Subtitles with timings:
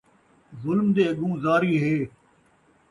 [0.61, 1.97] ظلم دے اڳوں زاری ہے